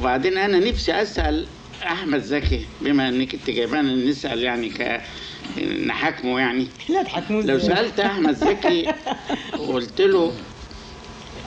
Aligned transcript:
وبعدين 0.00 0.38
أنا 0.38 0.58
نفسي 0.58 0.92
أسأل 1.02 1.46
أحمد 1.82 2.20
زكي 2.22 2.66
بما 2.80 3.08
إنك 3.08 3.34
أنت 3.34 3.50
جايبانا 3.50 3.94
نسأل 3.94 4.42
يعني 4.42 4.68
ك 4.68 5.00
نحاكمه 5.86 6.40
يعني 6.40 6.66
لا 6.88 7.02
تحكموا 7.02 7.42
لو؟ 7.42 7.58
سألت 7.58 8.00
أحمد 8.00 8.34
زكي 8.34 8.92
وقلت 9.58 10.00
له 10.00 10.32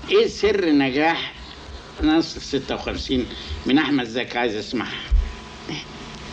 إيه 0.10 0.28
سر 0.28 0.70
نجاح 0.70 1.34
نصر 2.04 2.40
56 2.40 3.26
من 3.66 3.78
أحمد 3.78 4.06
زكي 4.06 4.38
عايز 4.38 4.56
اسمعها 4.56 4.94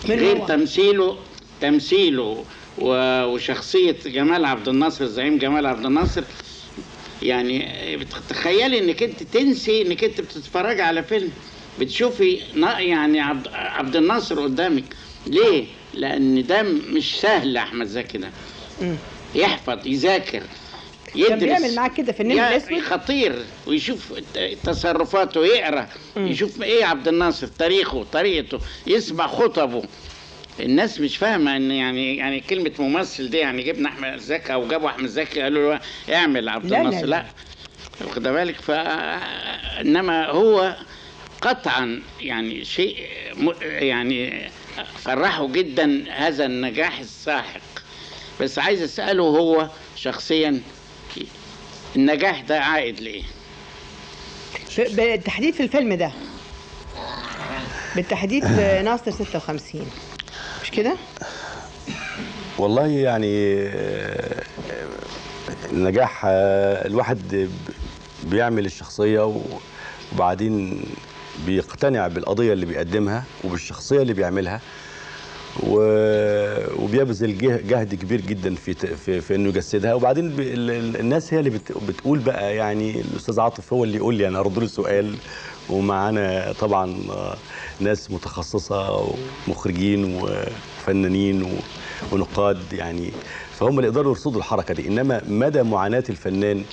غير 0.07 0.37
هو؟ 0.39 0.47
تمثيله 0.47 1.19
تمثيله 1.61 2.45
و- 2.79 3.25
وشخصية 3.25 3.97
جمال 4.07 4.45
عبد 4.45 4.69
الناصر 4.69 5.05
الزعيم 5.05 5.39
جمال 5.39 5.67
عبد 5.67 5.87
الناصر 5.87 6.23
يعني 7.23 7.69
تخيلي 8.29 8.79
إنك 8.79 9.03
أنت 9.03 9.23
تنسي 9.23 9.83
إنك 9.83 10.05
أنت 10.05 10.21
بتتفرج 10.21 10.81
على 10.81 11.03
فيلم 11.03 11.31
بتشوفي 11.81 12.41
يعني 12.79 13.21
عبد, 13.21 13.49
عبد 13.53 13.97
الناصر 13.97 14.41
قدامك. 14.43 14.85
ليه؟ 15.27 15.65
لأن 15.95 16.47
ده 16.47 16.63
مش 16.63 17.21
سهل 17.21 17.57
أحمد 17.57 17.87
زكي 17.87 18.19
ده. 18.19 18.31
يحفظ 19.35 19.87
يذاكر 19.87 20.43
يدرس 21.15 21.29
كان 21.29 21.39
بيعمل 21.39 21.75
معاك 21.75 21.95
كده 21.95 22.13
في 22.13 22.21
النمر 22.23 22.37
يا- 22.39 22.57
الأسود؟ 22.57 22.81
خطير. 22.81 23.45
ويشوف 23.67 24.13
تصرفاته 24.65 25.47
يقرأ. 25.47 25.89
يشوف 26.17 26.63
إيه 26.63 26.85
عبد 26.85 27.09
الناصر؟ 27.09 27.47
تاريخه 27.47 28.07
طريقته. 28.13 28.59
يسمع 28.87 29.27
خطبه. 29.27 29.83
الناس 30.61 31.01
مش 31.01 31.17
فاهمة 31.17 31.57
إن 31.57 31.71
يعني 31.71 32.17
يعني 32.17 32.41
كلمة 32.41 32.71
ممثل 32.79 33.31
دي 33.31 33.37
يعني 33.39 33.63
جبنا 33.63 33.89
أحمد 33.89 34.19
زكي 34.19 34.53
أو 34.53 34.69
جابوا 34.69 34.89
أحمد 34.89 35.09
زكي 35.09 35.41
قالوا 35.41 35.75
له 35.75 35.81
اعمل 36.15 36.49
عبد 36.49 36.65
لا، 36.71 36.77
لا، 36.77 36.81
الناصر. 36.89 37.07
لا. 37.07 37.07
لا. 37.07 37.27
واخد 38.07 38.23
بالك؟ 38.23 38.55
ف 38.61 38.71
إنما 39.81 40.27
هو 40.27 40.77
قطعا 41.41 42.03
يعني 42.21 42.65
شيء 42.65 42.97
يعني 43.63 44.51
فرحه 44.99 45.53
جدا 45.53 46.05
هذا 46.11 46.47
النجاح 46.47 46.99
الساحق 46.99 47.61
بس 48.41 48.59
عايز 48.59 48.83
أسأله 48.83 49.23
هو 49.23 49.69
شخصيا 49.97 50.61
النجاح 51.97 52.41
ده 52.41 52.61
عائد 52.61 53.01
لإيه؟ 53.01 53.23
بالتحديد 54.79 55.55
في 55.55 55.63
الفيلم 55.63 55.95
ده 55.95 56.13
بالتحديد 57.97 58.47
في 58.47 58.83
ناصر 58.85 59.11
56 59.11 59.91
مش 60.63 60.71
كده؟ 60.71 60.97
والله 62.59 62.87
يعني 62.87 63.57
النجاح 65.73 66.23
الواحد 66.25 67.49
بيعمل 68.25 68.67
الشخصية 68.67 69.35
وبعدين 70.13 70.83
بيقتنع 71.47 72.09
بالقضية 72.09 72.53
اللي 72.53 72.67
بيقدمها 72.67 73.25
وبالشخصية 73.45 74.03
اللي 74.03 74.13
بيعملها 74.13 74.61
و- 75.63 76.83
وبيبذل 76.85 77.39
جه- 77.39 77.61
جهد 77.69 77.95
كبير 77.95 78.21
جدا 78.21 78.55
في 78.55 78.75
في, 78.75 79.21
في 79.21 79.35
إنه 79.35 79.49
يجسدها. 79.49 79.95
وبعدين 79.95 80.29
ب- 80.31 80.41
ال- 80.41 80.71
ال- 80.71 81.01
الناس 81.01 81.35
هي 81.35 81.39
اللي 81.39 81.51
بت- 81.51 81.73
بتقول 81.89 82.19
بقى 82.19 82.57
يعني 82.57 83.01
الأستاذ 83.01 83.41
عاطف 83.41 83.73
هو 83.73 83.85
اللي 83.85 83.97
يقول 83.97 84.15
لي 84.15 84.29
أنا 84.29 84.41
أرد 84.41 84.59
له 84.59 84.65
السؤال 84.65 85.15
ومعانا 85.71 86.53
طبعا 86.61 86.97
ناس 87.81 88.11
متخصصة 88.11 89.13
ومخرجين 89.49 90.21
وفنانين 90.23 91.43
و- 91.43 91.49
ونقاد 92.13 92.73
يعني. 92.73 93.11
فهم 93.59 93.79
اللي 93.79 93.89
يقدروا 93.89 94.13
يرصدوا 94.13 94.39
الحركة 94.39 94.75
دي. 94.75 94.89
إنما 94.89 95.23
مدى 95.29 95.63
معاناة 95.63 96.05
الفنان 96.11 96.65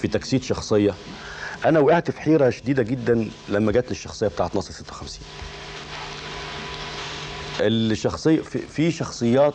في 0.00 0.08
تجسيد 0.08 0.42
شخصية 0.42 0.94
أنا 1.64 1.80
وقعت 1.80 2.10
في 2.10 2.20
حيرة 2.20 2.50
شديدة 2.50 2.82
جدا 2.82 3.28
لما 3.48 3.72
جت 3.72 3.90
الشخصية 3.90 4.26
بتاعت 4.28 4.54
ناصر 4.54 4.72
56 4.72 5.20
الشخصية 7.60 8.40
في, 8.40 8.58
في 8.58 8.90
شخصيات 8.90 9.54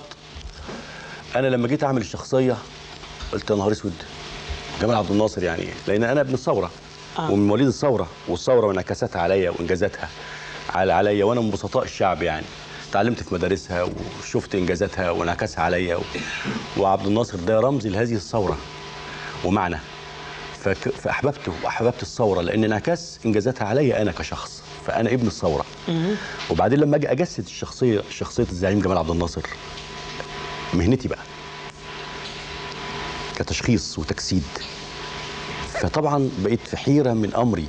أنا 1.36 1.48
لما 1.48 1.68
جيت 1.68 1.84
أعمل 1.84 2.02
الشخصية 2.02 2.58
قلت 3.34 3.50
يا 3.50 3.56
نهار 3.56 3.72
أسود 3.72 3.94
جمال 4.82 4.96
عبد 4.96 5.12
الناصر 5.12 5.44
يعني 5.44 5.68
لأن 5.88 6.04
أنا 6.04 6.22
ابن 6.22 6.34
الثورة 6.34 6.72
آه. 7.20 7.32
ومن 7.32 7.48
مواليد 7.48 7.68
الثورة 7.68 8.08
والثورة 8.28 8.68
وانعكاساتها 8.68 9.22
عليا 9.22 9.50
وإنجازاتها 9.50 10.10
على 10.70 10.94
عليا 10.94 11.26
وأنا 11.26 11.42
من 11.42 11.52
بسطاء 11.52 11.84
الشعب 11.84 12.22
يعني 12.24 12.46
اتعلمت 12.90 13.24
في 13.24 13.34
مدارسها 13.34 13.88
وشفت 14.22 14.56
إنجازاتها 14.56 15.12
وانعكاسها 15.12 15.64
عليا 15.64 15.96
و... 15.96 16.02
وعبد 16.78 17.06
الناصر 17.08 17.38
ده 17.38 17.60
رمز 17.60 17.88
لهذه 17.88 18.14
الثورة 18.16 18.58
ومعنى. 19.44 19.78
فأحببته 21.04 21.52
وأحببت 21.64 22.02
الثورة 22.02 22.42
لأن 22.42 22.64
انعكاس 22.64 23.20
إنجازاتها 23.26 23.68
عليا 23.68 24.02
أنا 24.02 24.12
كشخص 24.12 24.62
فأنا 24.88 25.10
ابن 25.14 25.28
الثورة. 25.28 25.66
وبعدين 26.50 26.80
لما 26.80 26.96
أجي 26.96 27.12
أجسد 27.12 27.44
الشخصية 27.46 28.02
شخصية 28.10 28.44
الزعيم 28.52 28.80
جمال 28.80 28.98
عبد 28.98 29.10
الناصر 29.10 29.42
مهنتي 30.74 31.08
بقى 31.08 31.20
كتشخيص 33.36 34.00
وتجسيد. 34.00 34.44
فطبعا 35.74 36.30
بقيت 36.40 36.68
في 36.68 36.78
حيرة 36.78 37.14
من 37.14 37.34
أمري. 37.36 37.66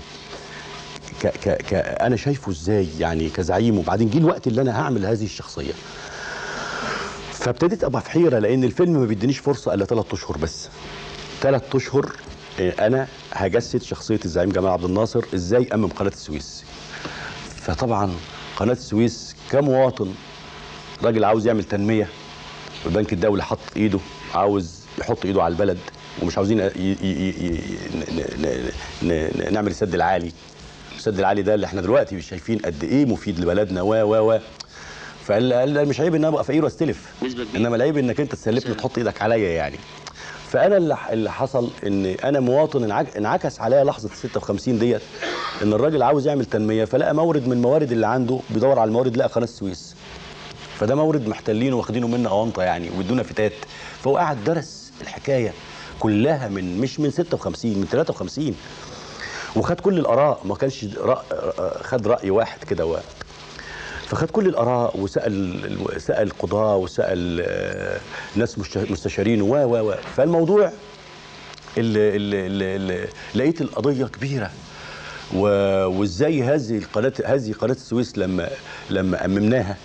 ك 1.22 1.26
ك 1.26 1.48
ك 1.48 1.74
أنا 1.74 2.16
شايفه 2.16 2.52
إزاي 2.52 2.88
يعني 2.98 3.28
كزعيم؟ 3.30 3.78
وبعدين 3.78 4.10
جه 4.10 4.18
الوقت 4.18 4.46
اللي 4.46 4.60
أنا 4.60 4.80
هعمل 4.80 5.06
هذه 5.06 5.24
الشخصية. 5.24 5.72
فابتديت 7.32 7.84
أبقى 7.84 8.02
في 8.02 8.10
حيرة 8.10 8.38
لأن 8.38 8.64
الفيلم 8.64 8.92
ما 8.92 9.06
بيدينيش 9.06 9.38
فرصة 9.38 9.74
إلا 9.74 9.84
ثلاث 9.84 10.12
أشهر 10.12 10.36
بس. 10.36 10.68
ثلاث 11.40 11.76
أشهر 11.76 12.12
أنا 12.60 13.06
هجسد 13.32 13.82
شخصية 13.82 14.20
الزعيم 14.24 14.50
جمال 14.50 14.70
عبد 14.70 14.84
الناصر 14.84 15.24
إزاي 15.34 15.68
أمم 15.74 15.86
قناة 15.88 16.10
السويس. 16.10 16.64
فطبعا 17.56 18.14
قناة 18.56 18.72
السويس 18.72 19.36
كمواطن 19.50 20.14
راجل 21.02 21.24
عاوز 21.24 21.46
يعمل 21.46 21.64
تنمية 21.64 22.08
البنك 22.86 23.12
الدولي 23.12 23.42
حط 23.42 23.58
إيده 23.76 23.98
عاوز 24.34 24.74
يحط 24.98 25.24
إيده 25.24 25.42
على 25.42 25.52
البلد 25.52 25.78
ومش 26.22 26.36
عاوزين 26.38 26.58
ي- 26.60 26.62
ي- 26.76 27.60
ي- 29.02 29.50
نعمل 29.50 29.70
السد 29.70 29.94
العالي. 29.94 30.32
السد 30.96 31.18
العالي 31.18 31.42
ده 31.42 31.54
اللي 31.54 31.66
إحنا 31.66 31.80
دلوقتي 31.80 32.16
مش 32.16 32.28
شايفين 32.28 32.58
قد 32.58 32.84
إيه 32.84 33.04
مفيد 33.04 33.40
لبلدنا 33.40 33.82
و 33.82 33.88
و 33.94 34.32
و. 34.34 34.38
فقال 35.24 35.52
قال 35.52 35.88
مش 35.88 36.00
عيب 36.00 36.14
إن 36.14 36.20
أنا 36.20 36.28
أبقى 36.28 36.44
فقير 36.44 36.64
وأستلف. 36.64 37.12
إنما 37.56 37.76
العيب 37.76 37.98
إنك 37.98 38.20
أنت 38.20 38.32
تسلفني 38.34 38.72
وتحط 38.72 38.98
إيدك 38.98 39.22
عليا 39.22 39.48
يعني. 39.50 39.78
فأنا 40.54 40.76
اللي 40.76 40.96
اللي 41.10 41.32
حصل 41.32 41.70
إن 41.86 42.06
أنا 42.06 42.40
مواطن 42.40 42.84
انعك- 42.84 43.16
انعكس 43.16 43.60
عليا 43.60 43.84
لحظة 43.84 44.08
56 44.14 44.78
ديت 44.78 45.00
إن 45.62 45.72
الراجل 45.72 46.02
عاوز 46.02 46.26
يعمل 46.26 46.44
تنمية 46.44 46.84
فلقى 46.84 47.14
مورد 47.14 47.46
من 47.46 47.52
الموارد 47.52 47.92
اللي 47.92 48.06
عنده 48.06 48.40
بيدور 48.50 48.78
على 48.78 48.88
الموارد 48.88 49.16
لقى 49.16 49.28
قناة 49.28 49.44
السويس. 49.44 49.94
فده 50.78 50.94
مورد 50.94 51.28
محتلينه 51.28 51.76
واخدينه 51.76 52.08
منا 52.08 52.28
أونطة 52.28 52.62
يعني 52.62 52.90
وبيدونا 52.90 53.22
فتات. 53.22 53.52
فهو 54.02 54.16
قاعد 54.16 54.44
درس 54.44 54.92
الحكاية 55.00 55.52
كلها 56.00 56.48
من 56.48 56.78
مش 56.78 57.00
من 57.00 57.10
56 57.10 57.78
من 57.78 57.86
53 57.86 58.54
وخد 59.56 59.80
كل 59.80 59.98
الآراء 59.98 60.40
ما 60.44 60.54
كانش 60.54 60.84
رأ... 60.98 61.22
خد 61.82 62.06
رأي 62.06 62.30
واحد 62.30 62.64
كده. 62.64 62.98
فخد 64.06 64.30
كل 64.30 64.46
الآراء 64.46 65.00
وسأل 65.00 65.60
سأل 65.98 66.30
قضاه 66.38 66.76
وسأل 66.76 67.40
آه، 67.46 68.00
ناس 68.36 68.58
مستشارين 68.90 69.42
و 69.42 69.54
و 69.54 69.90
و. 69.90 69.94
فالموضوع 70.16 70.72
اللي, 71.78 72.16
اللي, 72.16 72.46
اللي, 72.76 73.08
لقيت 73.34 73.60
القضية 73.60 74.04
كبيرة. 74.06 74.50
وإزاي 75.34 76.42
هذه 76.42 76.78
القناه 76.78 77.12
هذه 77.24 77.52
قناة 77.52 77.72
السويس 77.72 78.18
لما 78.18 78.48
لما 78.90 79.24
أممناها 79.24 79.76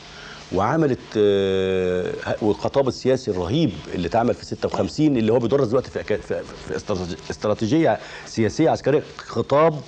وعملت 0.53 1.00
آه، 1.18 2.12
والخطاب 2.41 2.88
السياسي 2.88 3.31
الرهيب 3.31 3.72
اللي 3.96 4.07
اتعمل 4.07 4.34
في 4.34 4.46
56 4.46 5.18
اللي 5.18 5.31
هو 5.34 5.40
بيدرس 5.40 5.68
دلوقتي 5.68 5.91
في 5.91 6.03
في 6.03 6.18
في 6.68 6.75
استراتيجي- 6.78 7.30
استراتيجية 7.30 8.00
سياسيه 8.25 8.69
عسكرية 8.69 9.03
خطاب 9.18 9.81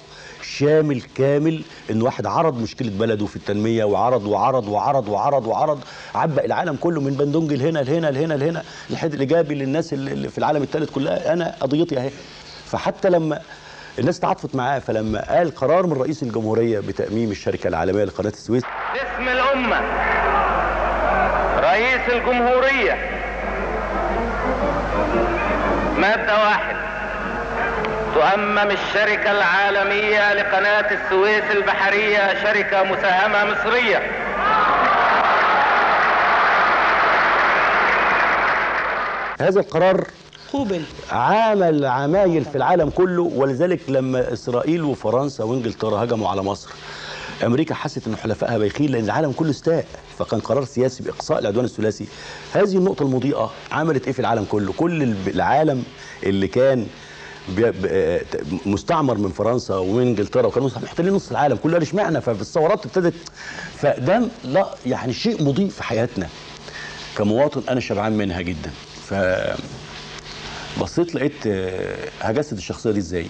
شامل 0.43 1.01
كامل 1.17 1.61
إن 1.91 2.01
واحد 2.01 2.25
عرض 2.25 2.61
مشكلة 2.61 2.91
بلده 2.99 3.25
في 3.25 3.35
التنمية 3.35 3.83
وعرض 3.83 4.25
وعرض 4.25 4.67
وعرض 4.67 5.07
وعرض 5.07 5.47
وعرض 5.47 5.79
عبق 6.15 6.43
العالم 6.43 6.75
كله 6.75 7.01
من 7.01 7.13
بندونج 7.13 7.53
لهنا 7.53 7.79
لهنا 7.79 8.07
لهنا 8.07 8.33
لهنا 8.33 8.63
الحد 8.89 9.13
الإيجابي 9.13 9.55
للناس 9.55 9.93
اللي 9.93 10.29
في 10.29 10.37
العالم 10.37 10.63
الثالث 10.63 10.89
كلها 10.89 11.33
أنا 11.33 11.55
قضيتي 11.59 11.97
أهي. 11.99 12.09
فحتى 12.65 13.09
لما 13.09 13.39
الناس 13.99 14.19
تعاطفت 14.19 14.55
معاه 14.55 14.79
فلما 14.79 15.35
قال 15.37 15.55
قرار 15.55 15.85
من 15.87 15.93
رئيس 15.93 16.23
الجمهورية 16.23 16.79
بتأميم 16.79 17.31
الشركة 17.31 17.67
العالمية 17.67 18.03
لقناة 18.03 18.29
السويس 18.29 18.63
باسم 18.93 19.27
الأمة 19.29 19.79
رئيس 21.59 22.09
الجمهورية 22.09 22.93
مادة 25.97 26.33
واحد. 26.43 26.90
تؤمم 28.21 28.71
الشركة 28.71 29.31
العالمية 29.31 30.33
لقناة 30.33 30.93
السويس 30.93 31.43
البحرية 31.51 32.43
شركة 32.43 32.83
مساهمة 32.83 33.45
مصرية. 33.51 33.97
هذا 39.39 39.59
القرار 39.59 40.07
قوبل 40.53 40.83
عمل 41.11 41.85
عمايل 41.85 42.45
في 42.45 42.55
العالم 42.55 42.89
كله 42.89 43.21
ولذلك 43.21 43.79
لما 43.87 44.33
إسرائيل 44.33 44.83
وفرنسا 44.83 45.43
وإنجلترا 45.43 46.03
هجموا 46.03 46.29
على 46.29 46.41
مصر 46.41 46.69
أمريكا 47.43 47.75
حست 47.75 48.07
إن 48.07 48.15
حلفائها 48.15 48.57
بايخين 48.57 48.91
لأن 48.91 49.03
العالم 49.03 49.31
كله 49.31 49.49
استاء 49.49 49.85
فكان 50.19 50.39
قرار 50.39 50.65
سياسي 50.65 51.03
بإقصاء 51.03 51.39
العدوان 51.39 51.65
الثلاثي. 51.65 52.07
هذه 52.53 52.77
النقطة 52.77 53.03
المضيئة 53.03 53.51
عملت 53.71 54.05
إيه 54.05 54.13
في 54.13 54.19
العالم 54.19 54.45
كله؟ 54.49 54.73
كل 54.77 55.13
العالم 55.27 55.83
اللي 56.23 56.47
كان 56.47 56.87
مستعمر 58.65 59.17
من 59.17 59.29
فرنسا 59.31 59.75
ومن 59.75 60.01
إنجلترا 60.07 60.47
وكانوا 60.47 60.69
محتلين 60.83 61.13
نص 61.13 61.29
العالم 61.31 61.55
كله 61.55 61.73
قال 61.73 61.81
اشمعنى؟ 61.81 62.21
فالثورات 62.21 62.85
ابتدت. 62.85 63.13
فده 63.77 64.21
لا 64.43 64.75
يعني 64.85 65.13
شيء 65.13 65.43
مضيء 65.43 65.69
في 65.69 65.83
حياتنا. 65.83 66.27
كمواطن 67.17 67.61
أنا 67.69 67.79
شبعان 67.79 68.17
منها 68.17 68.41
جدا. 68.41 68.71
ف 69.09 69.13
بصيت 70.81 71.15
لقيت 71.15 71.47
آه، 71.47 72.09
هجسد 72.21 72.57
الشخصية 72.57 72.91
دي 72.91 72.99
إزاي؟ 72.99 73.27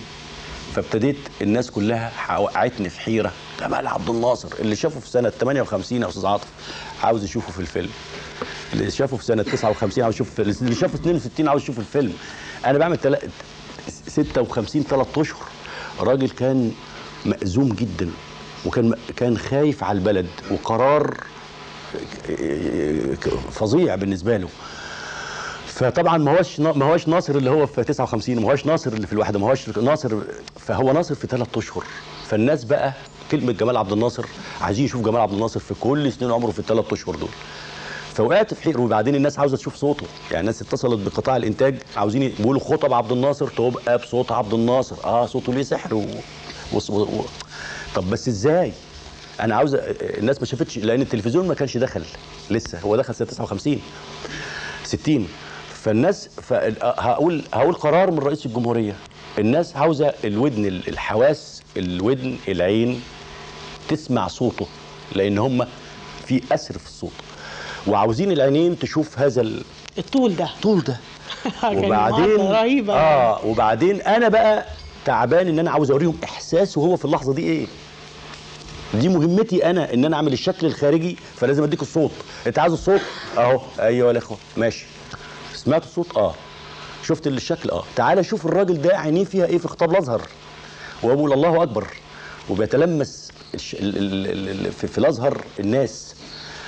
فابتديت 0.76 1.18
الناس 1.42 1.72
كلها 1.72 2.38
وقعتني 2.38 2.90
في 2.90 3.00
حيرة. 3.00 3.32
جمال 3.60 3.88
عبد 3.88 4.10
الناصر 4.10 4.48
اللي 4.60 4.76
شافه 4.76 5.00
في 5.00 5.10
سنة 5.10 5.30
58 5.30 6.02
يا 6.02 6.10
أستاذ 6.10 6.26
عاطف 6.26 6.48
عاوز 7.04 7.24
يشوفه 7.24 7.52
في 7.52 7.60
الفيلم. 7.60 7.90
اللي 8.74 8.92
شافه 8.92 9.18
في 9.18 9.26
سنة 9.26 9.44
59 9.44 10.04
عاوز 10.04 10.16
يشوفه 10.16 10.44
اللي 10.44 10.76
شافه 10.76 10.98
في 10.98 11.02
62 11.02 11.48
عاوز 11.48 11.62
يشوفه 11.62 11.82
في 11.82 11.88
الفيلم. 11.88 12.14
أنا 12.66 12.78
بعمل. 12.78 12.98
56 14.16 14.84
ثلاث 14.84 15.18
أشهر. 15.18 15.48
راجل 16.00 16.30
كان 16.30 16.72
مأزوم 17.26 17.70
جدا 17.70 18.10
وكان 18.66 18.94
كان 19.16 19.38
خايف 19.38 19.84
على 19.84 19.98
البلد 20.00 20.28
وقرار 20.52 21.18
فظيع 23.52 23.96
بالنسبة 23.96 24.38
له. 24.38 24.48
فطبعا 25.68 26.18
ما 26.18 26.38
هوش 26.40 26.60
ما 26.60 26.86
هوش 26.86 27.08
ناصر 27.08 27.36
اللي 27.36 27.50
هو 27.50 27.66
في 27.66 27.84
59 27.84 28.40
ما 28.40 28.52
هوش 28.52 28.66
ناصر 28.66 28.94
اللي 28.94 29.08
في 29.08 29.14
الوحده 29.14 29.40
ما 29.40 29.50
هوش 29.50 29.70
ناصر 29.70 30.18
فهو 30.60 30.92
ناصر 30.94 31.16
في 31.16 31.28
ثلاث 31.28 31.58
أشهر. 31.58 31.84
فالناس 32.28 32.64
بقى 32.64 32.94
كلمة 33.32 33.52
جمال 33.52 33.78
عبد 33.78 33.92
الناصر 33.92 34.26
عايزين 34.62 34.86
يشوف 34.86 35.02
جمال 35.06 35.22
عبد 35.22 35.34
الناصر 35.34 35.60
في 35.60 35.74
كل 35.80 36.12
سنين 36.12 36.32
عمره 36.32 36.52
في 36.52 36.60
الثلاث 36.60 36.94
أشهر 36.94 37.16
دول. 37.16 37.30
فوقعت 38.22 38.54
في 38.54 38.64
حير 38.64 38.82
وبعدين 38.82 39.16
الناس 39.16 39.40
عاوزة 39.40 39.58
تشوف 39.58 39.76
صوته. 39.76 40.06
يعني 40.32 40.40
الناس 40.42 40.62
اتصلت 40.62 41.00
بقطاع 41.06 41.38
الإنتاج 41.38 41.76
عاوزين 41.98 42.22
يقولوا 42.24 42.62
خطب 42.62 42.94
عبد 42.94 43.12
الناصر. 43.12 43.48
تبقى 43.48 43.98
بصوت 43.98 44.32
عبد 44.32 44.54
الناصر. 44.54 44.96
آه 45.04 45.26
صوته 45.26 45.54
ليه 45.54 45.64
سحر 45.64 45.94
و... 45.94 46.06
و... 46.74 46.78
و... 46.90 47.26
طب 47.96 48.10
بس 48.10 48.28
إزاي؟ 48.28 48.72
أنا 49.40 49.56
عاوز 49.56 49.76
الناس 50.02 50.40
ما 50.40 50.46
شافتش 50.46 50.78
لأن 50.78 51.02
التلفزيون 51.02 51.48
ما 51.48 51.54
كانش 51.54 51.78
دخل 51.78 52.04
لسه. 52.52 52.80
هو 52.80 52.96
دخل 52.96 53.16
سنة 53.16 53.28
59 53.28 53.82
60 54.84 55.28
فالناس 55.74 56.28
ف... 56.42 56.54
هقول 56.84 57.44
هقول 57.54 57.74
قرار 57.74 58.12
من 58.12 58.20
رئيس 58.20 58.46
الجمهورية. 58.46 58.96
الناس 59.40 59.76
عاوزة 59.76 60.14
الودن 60.24 60.66
الحواس 60.66 61.62
الودن 61.78 62.38
العين 62.48 63.02
تسمع 63.90 64.28
صوته. 64.28 64.68
لأن 65.16 65.38
هم 65.38 65.68
في 66.26 66.42
أسر 66.52 66.78
في 66.78 66.86
الصوت. 66.88 67.12
وعاوزين 67.88 68.32
العينين 68.32 68.80
تشوف 68.80 69.20
هذا 69.20 69.42
ال- 69.42 69.64
الطول 69.98 70.36
ده. 70.36 70.46
الطول 70.46 70.82
ده. 70.84 70.98
كان 71.62 71.78
وبعدين 71.86 72.38
رهيبة. 72.52 72.94
آه 72.94 73.46
وبعدين 73.46 74.02
أنا 74.02 74.28
بقى 74.28 74.66
تعبان 75.06 75.48
إن 75.48 75.60
أنا 75.60 75.72
عاوز 75.72 75.92
أوريهم 75.92 76.18
احساسه 76.24 76.82
هو 76.82 76.96
في 76.96 77.06
اللحظة 77.06 77.34
دي 77.34 77.42
إيه. 77.44 77.66
دي 78.94 79.10
مهمتي 79.10 79.66
أنا 79.70 79.94
إن 79.94 80.06
أنا 80.06 80.16
أعمل 80.16 80.34
الشكل 80.34 80.68
الخارجي 80.68 81.18
فلازم 81.36 81.64
أديك 81.64 81.82
الصوت. 81.82 82.12
أنت 82.48 82.60
عايز 82.60 82.74
الصوت؟ 82.74 83.02
أهو. 83.38 83.62
أيوه 83.80 84.14
يا 84.14 84.18
إخوة. 84.18 84.38
ماشي. 84.58 84.86
سمعت 85.56 85.84
الصوت؟ 85.84 86.18
آه. 86.18 86.34
شفت 87.08 87.28
الشكل؟ 87.28 87.70
آه. 87.70 87.84
تعالى 87.96 88.24
شوف 88.24 88.46
الراجل 88.46 88.82
ده 88.82 88.98
عينيه 88.98 89.24
فيها 89.24 89.46
إيه 89.46 89.58
في 89.58 89.68
خطاب 89.68 89.92
الأزهر. 89.92 90.22
وابو 91.04 91.34
الله 91.34 91.64
أكبر. 91.64 91.88
وبيتلمس 92.50 93.32
في 93.58 94.98
الأزهر 94.98 95.42
الناس. 95.60 96.16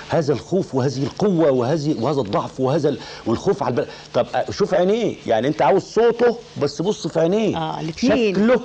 هذا 0.10 0.34
الخوف 0.34 0.76
وهذه 0.76 1.04
القوة 1.04 1.52
وهذه 1.52 1.96
وهذا 2.00 2.22
الضعف 2.22 2.60
وهذا 2.60 2.90
ال... 2.90 3.00
والخوف 3.26 3.64
على 3.64 3.72
البلد. 3.72 3.88
طب 4.14 4.28
آه، 4.36 4.52
شوف 4.52 4.74
عينيه. 4.74 5.16
يعني 5.28 5.48
انت 5.48 5.62
عاوز 5.62 5.82
صوته 5.82 6.38
بس 6.62 6.82
بص 6.82 7.08
في 7.08 7.20
عينيه. 7.20 7.58
آه،. 7.58 7.82
شكله 7.98 8.62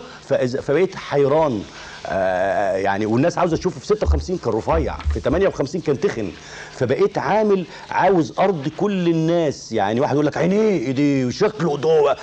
فبقيت 0.61 0.97
حيران. 0.97 1.63
آه 2.11 2.77
يعني 2.77 3.07
والناس 3.07 3.39
عاوزة 3.39 3.57
تشوفه 3.57 3.81
في 3.81 3.87
56 3.87 4.39
كان 4.39 4.53
رفيع 4.53 4.97
في 5.15 5.21
58 5.21 5.81
كان 5.81 6.01
تخن. 6.01 6.31
فبقيت 6.73 7.19
عامل 7.19 7.65
عاوز 7.91 8.33
ارضي 8.39 8.71
كل 8.77 9.09
الناس. 9.09 9.73
يعني 9.73 10.01
واحد 10.01 10.15
يقول 10.15 10.27
لك 10.27 10.37
عينيه 10.37 10.71
ايديه 10.71 11.25
وشكله 11.27 11.77
ده 11.79 12.17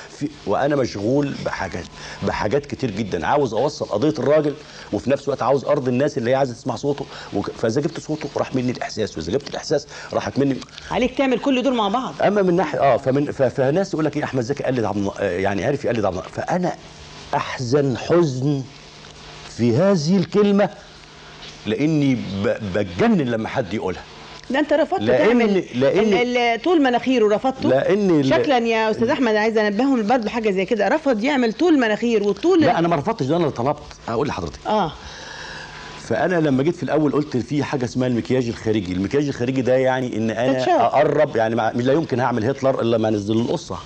وأنا 0.47 0.75
مشغول 0.75 1.35
بحاجات 1.45 1.83
بحاجات 2.27 2.65
كتير 2.65 2.91
جدا. 2.91 3.27
عاوز 3.27 3.53
أوصل 3.53 3.85
قضية 3.85 4.13
الراجل 4.19 4.53
وفي 4.93 5.09
نفس 5.09 5.23
الوقت 5.23 5.41
عاوز 5.43 5.65
ارضي 5.65 5.91
الناس 5.91 6.17
اللي 6.17 6.29
هي 6.31 6.35
عايزة 6.35 6.53
تسمع 6.53 6.75
صوته. 6.75 7.05
فإذا 7.57 7.81
جبت 7.81 7.99
صوته 7.99 8.29
راح 8.37 8.55
مني 8.55 8.71
الإحساس. 8.71 9.17
وإذا 9.17 9.31
جبت 9.31 9.49
الإحساس 9.49 9.87
راحت 10.13 10.39
مني. 10.39 10.57
عليك 10.91 11.17
تعمل 11.17 11.39
كل 11.39 11.63
دول 11.63 11.73
مع 11.75 11.87
بعض. 11.87 12.13
أما 12.21 12.41
من 12.41 12.55
ناحية 12.55 12.79
آه 12.79 12.97
فمن 12.97 13.31
ف- 13.31 13.41
فناس 13.43 13.93
يقول 13.93 14.05
لك 14.05 14.17
إيه 14.17 14.23
أحمد 14.23 14.43
زكي 14.43 14.63
قلد 14.63 14.83
عبد 14.83 15.11
يعني 15.19 15.65
عارف 15.65 15.85
يقلد 15.85 16.05
عبد 16.05 16.17
النا- 16.17 16.29
فأنا 16.29 16.73
أحزن 17.35 17.97
حزن 17.97 18.63
في 19.57 19.75
هذه 19.77 20.17
الكلمة 20.17 20.69
لأني 21.65 22.17
بتجنن 22.75 23.21
لما 23.21 23.47
حد 23.49 23.73
يقولها. 23.73 24.01
ده 24.49 24.59
انت 24.59 24.73
رفضت 24.73 24.99
لأن- 25.01 25.17
تعمل. 25.17 25.63
لأن- 25.73 26.63
طول 26.63 26.81
مناخيره 26.81 27.35
رفضته؟ 27.35 27.69
لأن 27.69 28.23
شكلا 28.23 28.57
يا 28.57 28.91
أستاذ 28.91 29.09
أحمد 29.09 29.35
عايز 29.35 29.57
انبههم 29.57 30.07
برضه 30.07 30.29
حاجة 30.29 30.51
زي 30.51 30.65
كده. 30.65 30.87
رفض 30.87 31.23
يعمل 31.23 31.53
طول 31.53 31.79
مناخير 31.79 32.23
والطول 32.23 32.61
لا 32.61 32.79
أنا 32.79 32.87
ما 32.87 32.95
رفضتش 32.95 33.25
ده 33.25 33.35
أنا 33.35 33.43
اللي 33.45 33.55
طلبت 33.55 33.79
هقول 34.07 34.27
لحضرتك. 34.27 34.59
آه. 34.67 34.91
فأنا 36.01 36.35
لما 36.35 36.63
جيت 36.63 36.75
في 36.75 36.83
الأول 36.83 37.11
قلت 37.11 37.37
في 37.37 37.63
حاجة 37.63 37.85
اسمها 37.85 38.07
المكياج 38.07 38.47
الخارجي. 38.47 38.93
المكياج 38.93 39.27
الخارجي 39.27 39.61
ده 39.61 39.75
يعني 39.75 40.17
إن 40.17 40.29
أنا. 40.31 40.85
أقرب 40.85 41.35
يعني 41.35 41.55
مع... 41.55 41.71
لا 41.71 41.93
يمكن 41.93 42.19
هعمل 42.19 42.45
هتلر 42.45 42.81
إلا 42.81 42.97
ما 42.97 43.07
أنزل 43.09 43.33
القصة. 43.39 43.77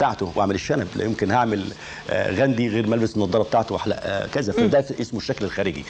بتاعته 0.00 0.32
وأعمل 0.34 0.54
الشنب 0.54 0.88
لا 0.96 1.04
يمكن 1.04 1.30
هعمل 1.30 1.64
آه، 2.10 2.30
غاندي 2.34 2.68
غير 2.68 2.86
ما 2.86 2.94
ألبس 2.94 3.16
النضاره 3.16 3.42
بتاعته 3.42 3.72
وأحلق 3.74 3.96
آه، 4.02 4.26
كذا. 4.26 4.52
فده 4.52 4.84
اسمه 5.00 5.18
الشكل 5.20 5.44
الخارجي. 5.44 5.84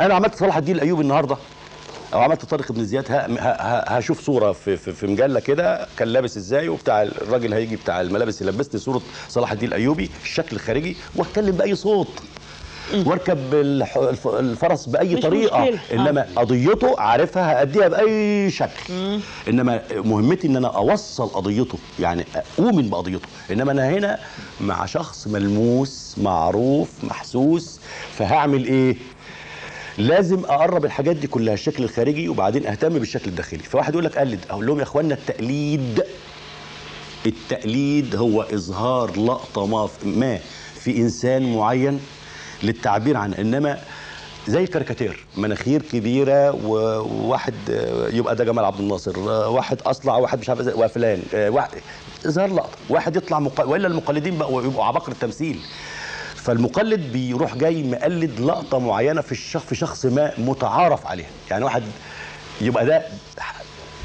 أنا 0.00 0.14
عملت 0.14 0.34
صلاح 0.34 0.56
الدين 0.56 0.76
الأيوبي 0.76 1.02
النهارده 1.02 1.36
أو 2.14 2.20
عملت 2.20 2.44
طارق 2.44 2.72
بن 2.72 2.84
زياد 2.84 3.04
هشوف 3.88 4.20
صورة 4.20 4.52
في, 4.52 4.76
في, 4.76 4.92
في 4.92 5.06
مجلة 5.06 5.40
كده 5.40 5.86
كان 5.98 6.08
لابس 6.08 6.36
إزاي 6.36 6.68
وبتاع 6.68 7.02
الراجل 7.02 7.54
هيجي 7.54 7.76
بتاع 7.76 8.00
الملابس 8.00 8.42
يلبسني 8.42 8.80
صورة 8.80 9.02
صلاح 9.28 9.52
الدين 9.52 9.68
الأيوبي 9.68 10.10
الشكل 10.22 10.56
الخارجي 10.56 10.96
وأتكلم 11.16 11.56
بأي 11.56 11.74
صوت. 11.74 12.08
واركب 12.94 13.38
الفرس 14.26 14.86
بأي 14.86 15.16
طريقة. 15.16 15.60
مشكلة. 15.60 15.78
آه. 15.90 15.94
انما 15.94 16.26
قضيته 16.36 17.00
عارفها 17.00 17.60
هاديها 17.60 17.88
بأي 17.88 18.50
شكل. 18.50 19.20
إنما 19.48 19.82
مهمتي 19.92 20.46
إن 20.46 20.56
أنا 20.56 20.68
أوصل 20.68 21.28
قضيته 21.28 21.78
يعني 22.00 22.24
أؤمن 22.58 22.90
بقضيته. 22.90 23.28
إنما 23.50 23.72
أنا 23.72 23.90
هنا 23.90 24.18
مع 24.60 24.86
شخص 24.86 25.26
ملموس 25.28 26.14
معروف 26.18 26.88
محسوس 27.02 27.80
فهعمل 28.18 28.64
إيه؟ 28.64 28.96
لازم 29.98 30.44
أقرب 30.44 30.84
الحاجات 30.84 31.16
دي 31.16 31.26
كلها 31.26 31.54
الشكل 31.54 31.84
الخارجي 31.84 32.28
وبعدين 32.28 32.66
أهتم 32.66 32.88
بالشكل 32.88 33.30
الداخلي. 33.30 33.62
فواحد 33.62 33.92
يقول 33.92 34.04
لك 34.04 34.18
قلد 34.18 34.40
أقول 34.50 34.66
لهم 34.66 34.78
يا 34.78 34.82
إخوانا 34.82 35.14
التقليد 35.14 36.02
التقليد 37.26 38.16
هو 38.16 38.42
إظهار 38.42 39.20
لقطة 39.20 39.66
ما 40.04 40.38
في 40.80 40.96
إنسان 40.96 41.54
معين 41.56 42.00
للتعبير 42.62 43.16
عن 43.16 43.34
إنما 43.34 43.78
زي 44.48 44.62
الكاريكاتير 44.64 45.26
مناخير 45.36 45.82
كبيرة 45.82 46.50
وواحد 46.66 47.54
آه، 47.70 48.08
يبقى 48.08 48.36
ده 48.36 48.44
جمال 48.44 48.64
عبد 48.64 48.80
الناصر 48.80 49.16
آه، 49.16 49.48
واحد 49.48 49.82
أصلع 49.82 50.16
واحد 50.16 50.38
مش 50.38 50.48
عارف 50.48 50.60
وفلان 50.76 51.22
آه، 51.34 51.50
واحد 51.50 51.70
اظهار 52.26 52.52
لقطة 52.54 52.78
واحد 52.88 53.16
يطلع 53.16 53.38
مق... 53.40 53.68
وإلا 53.68 53.88
المقلدين 53.88 54.38
بقوا 54.38 54.62
يبقوا 54.62 54.84
عباقرة 54.84 55.12
التمثيل. 55.12 55.60
فالمقلد 56.36 57.12
بيروح 57.12 57.54
جاي 57.56 57.82
مقلد 57.82 58.40
لقطة 58.40 58.78
معينة 58.78 59.20
في 59.20 59.32
الشخص 59.32 59.64
في 59.66 59.74
شخص 59.74 60.06
ما 60.06 60.32
متعارف 60.38 61.06
عليها. 61.06 61.30
يعني 61.50 61.64
واحد 61.64 61.82
يبقى 62.60 62.86
ده 62.86 63.02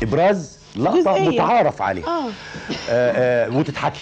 إبراز 0.04 0.58
لقطة. 0.76 1.18
متعارف 1.20 1.82
عليها. 1.82 2.08
آه. 2.08 2.30
آه 2.90 3.46
آه 3.50 3.50
وتضحكي 3.58 4.00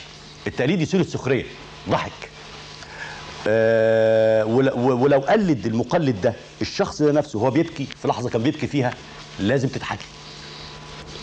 التقليد 0.47 0.81
يصير 0.81 1.00
السخرية. 1.01 1.45
ضحك. 1.89 2.12
آه 3.47 4.45
ولو, 4.45 5.19
قلد 5.19 5.65
المقلد 5.65 6.21
ده 6.21 6.33
الشخص 6.61 7.01
ده 7.01 7.11
نفسه 7.11 7.39
هو 7.39 7.51
بيبكي 7.51 7.87
في 8.01 8.07
لحظة 8.07 8.29
كان 8.29 8.43
بيبكي 8.43 8.67
فيها 8.67 8.93
لازم 9.39 9.67
تضحكي 9.67 10.05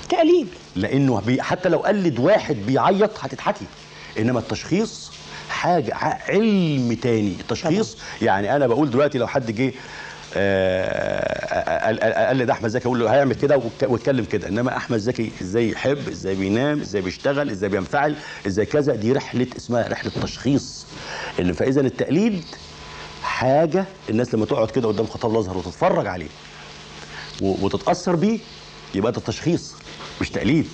تقليد 0.09 0.49
لأنه 0.77 1.21
بي 1.21 1.43
حتى 1.43 1.69
لو 1.69 1.79
قلد 1.79 2.19
واحد 2.19 2.57
بيعيط 2.67 3.11
هتضحكي 3.21 3.65
إنما 4.19 4.39
التشخيص 4.39 5.11
حاجة 5.51 5.95
علم 6.29 6.93
تاني. 7.03 7.37
التشخيص 7.41 7.97
يعني 8.23 8.57
أنا 8.57 8.67
بقول 8.67 8.91
دلوقتي 8.91 9.19
لو 9.19 9.27
حد 9.27 9.51
جه 9.51 9.73
آه، 10.37 11.85
قال- 11.87 12.01
قال- 12.01 12.15
قلد 12.15 12.51
أحمد 12.51 12.71
زكي 12.71 12.85
أقول 12.87 13.01
له 13.01 13.15
هيعمل 13.15 13.35
كده 13.35 13.63
واتكلم 13.83 14.25
كده. 14.25 14.49
إنما 14.49 14.77
أحمد 14.77 14.99
زكي 14.99 15.33
إزاي 15.43 15.71
يحب 15.71 16.09
إزاي 16.09 16.35
بينام 16.35 16.81
إزاي 16.81 17.03
بيشتغل 17.03 17.51
إزاي 17.51 17.69
بينفعل 17.69 18.15
إزاي 18.47 18.67
كذا 18.67 18.95
دي 18.95 19.13
رحلة 19.13 19.47
اسمها 19.57 19.89
رحلة 19.89 20.13
تشخيص. 20.23 20.87
إن 21.41 21.53
فإذا 21.53 21.81
التقليد 21.81 22.45
حاجة 23.23 23.85
الناس 24.11 24.35
لما 24.35 24.47
تقعد 24.47 24.71
كده 24.71 24.89
قدام 24.89 25.07
خطاب 25.07 25.33
الأزهر 25.33 25.57
وتتفرج 25.59 26.07
عليه. 26.07 26.29
وتتأثر 27.41 28.17
بيه 28.17 28.39
يبقى 28.95 29.13
ده 29.13 29.21
تشخيص 29.21 29.75
مش 30.21 30.31
تقليد. 30.31 30.67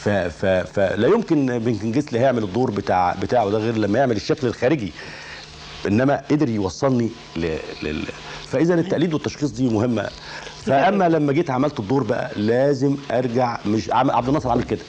ف 0.00 0.08
ف 0.08 0.46
فلا 0.46 1.08
يمكن 1.08 1.58
بن 1.58 1.74
كنجسلي 1.78 2.20
هيعمل 2.20 2.42
الدور 2.42 2.70
بتاع 2.70 3.14
بتاعه 3.22 3.50
ده 3.50 3.58
غير 3.58 3.76
لما 3.76 3.98
يعمل 3.98 4.16
الشكل 4.16 4.46
الخارجي. 4.46 4.92
إنما 5.86 6.22
قدر 6.30 6.48
يوصلني 6.48 7.10
ل... 7.36 7.56
لل... 7.82 8.04
فإذا 8.52 8.74
التقليد 8.74 9.14
والتشخيص 9.14 9.50
دي 9.50 9.68
مهمة. 9.68 10.08
فأما 10.66 11.08
لما 11.08 11.32
جيت 11.32 11.50
عملت 11.50 11.80
الدور 11.80 12.02
بقى 12.02 12.30
لازم 12.36 12.96
أرجع 13.10 13.58
مش 13.66 13.90
عبد 13.92 14.28
الناصر 14.28 14.50
عامل 14.50 14.62
كده. 14.64 14.82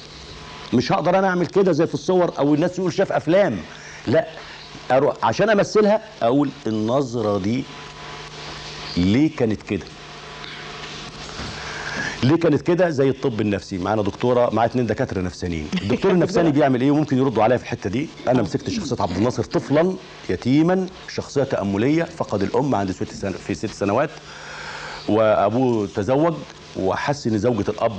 مش 0.73 0.91
هقدر 0.91 1.19
أنا 1.19 1.27
أعمل 1.27 1.45
كده 1.47 1.71
زي 1.71 1.87
في 1.87 1.93
الصور 1.93 2.33
أو 2.39 2.53
الناس 2.53 2.71
تقول 2.75 2.93
شاف 2.93 3.11
أفلام. 3.11 3.57
لا 4.07 4.27
أروح. 4.91 5.15
عشان 5.23 5.49
أمثلها 5.49 6.01
أقول 6.21 6.49
النظرة 6.67 7.37
دي 7.37 7.63
ليه 8.97 9.35
كانت 9.35 9.61
كده؟ 9.61 9.85
ليه 12.23 12.35
كانت 12.35 12.61
كده؟ 12.61 12.89
زي 12.89 13.09
الطب 13.09 13.41
النفسي. 13.41 13.77
معانا 13.77 14.01
دكتورة 14.01 14.49
معايا 14.53 14.69
اتنين 14.69 14.85
دكاترة 14.85 15.21
نفسانيين. 15.21 15.69
الدكتور 15.81 16.11
النفساني 16.11 16.51
بيعمل 16.51 16.81
إيه؟ 16.81 16.91
وممكن 16.91 17.17
يردوا 17.17 17.43
عليا 17.43 17.57
في 17.57 17.63
الحتة 17.63 17.89
دي. 17.89 18.07
أنا 18.27 18.41
مسكت 18.41 18.69
شخصية 18.69 18.95
عبد 18.99 19.17
الناصر 19.17 19.43
طفلا 19.43 19.93
يتيما 20.29 20.87
شخصية 21.15 21.43
تأملية. 21.43 22.03
فقد 22.03 22.41
الأم 22.43 22.75
عند 22.75 22.91
ست 22.91 23.03
في 23.47 23.53
ست 23.53 23.71
سنوات. 23.71 24.09
وأبوه 25.09 25.87
تزوج 25.95 26.33
وحس 26.77 27.27
إن 27.27 27.37
زوجة 27.37 27.69
الأب 27.69 27.97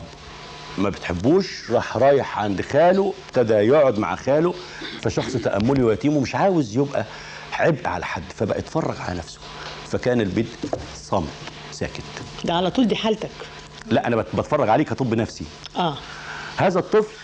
ما 0.78 0.88
بتحبوش 0.90 1.70
راح 1.70 1.96
رايح 1.96 2.38
عند 2.38 2.62
خاله 2.62 3.14
ابتدى 3.28 3.54
يقعد 3.54 3.98
مع 3.98 4.16
خاله 4.16 4.54
فشخص 5.02 5.32
تأملي 5.32 5.82
ويتيم 5.82 6.16
ومش 6.16 6.34
عاوز 6.34 6.76
يبقى 6.76 7.04
عبء 7.52 7.86
على 7.88 8.04
حد 8.04 8.22
فبقى 8.36 8.58
يتفرج 8.58 8.96
على 9.00 9.18
نفسه. 9.18 9.38
فكان 9.88 10.20
البدء 10.20 10.48
صامت 10.96 11.28
ساكت. 11.72 12.02
ده 12.44 12.54
على 12.54 12.70
طول 12.70 12.88
دي 12.88 12.96
حالتك. 12.96 13.30
لا 13.90 14.06
أنا 14.06 14.16
بت- 14.16 14.36
بتفرج 14.36 14.68
عليه 14.68 14.84
كطب 14.84 15.14
نفسي. 15.14 15.44
آه. 15.76 15.96
هذا 16.56 16.78
الطفل 16.78 17.14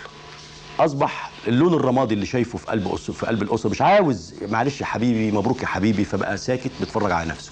أصبح 0.80 1.30
اللون 1.48 1.74
الرمادي 1.74 2.14
اللي 2.14 2.26
شايفه 2.26 2.58
في 2.58 2.66
قلب 2.66 2.94
أسر 2.94 3.12
في 3.12 3.26
قلب 3.26 3.42
الأسرة. 3.42 3.70
مش 3.70 3.82
عاوز 3.82 4.34
معلش 4.48 4.80
يا 4.80 4.86
حبيبي 4.86 5.30
مبروك 5.32 5.62
يا 5.62 5.66
حبيبي 5.66 6.04
فبقى 6.04 6.36
ساكت 6.36 6.70
بيتفرج 6.80 7.10
على 7.12 7.28
نفسه. 7.28 7.50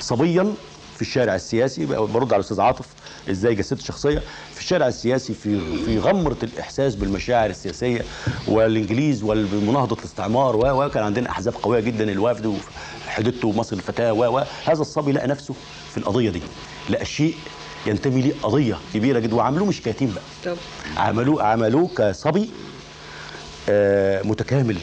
صبيا 0.00 0.54
في 0.98 1.02
الشارع 1.02 1.34
السياسي 1.34 1.86
برد 1.86 2.32
على 2.32 2.40
الاستاذ 2.40 2.60
عاطف 2.60 2.86
إزاي 3.30 3.54
جسدت 3.54 3.80
الشخصية. 3.80 4.22
في 4.54 4.60
الشارع 4.60 4.88
السياسي 4.88 5.34
في 5.34 5.60
في 5.84 5.98
غمرة 5.98 6.36
الإحساس 6.42 6.94
بالمشاعر 6.94 7.50
السياسية 7.50 8.04
والإنجليز 8.48 9.22
ومناهضه 9.22 9.96
الاستعمار 9.98 10.56
و 10.56 10.88
كان 10.90 11.02
عندنا 11.02 11.30
أحزاب 11.30 11.54
قوية 11.62 11.80
جدا 11.80 12.12
الوفد 12.12 12.46
وحدته 13.06 13.48
ومصر 13.48 13.76
الفتاة 13.76 14.12
و 14.12 14.38
هذا 14.64 14.80
الصبي 14.80 15.12
لقى 15.12 15.26
نفسه 15.28 15.54
في 15.90 15.98
القضية 15.98 16.30
دي 16.30 16.42
لقى 16.90 17.04
شيء 17.04 17.34
ينتمي 17.86 18.22
ليه 18.22 18.32
قضية 18.42 18.78
كبيرة 18.94 19.18
جدا 19.18 19.34
وعملوه 19.36 19.66
مش 19.68 19.82
كيتيم 19.82 20.14
بقى. 20.14 20.56
عملوه 20.96 21.42
عملوه 21.42 21.88
كصبي 21.96 22.50
آه، 23.68 24.22
متكامل 24.22 24.76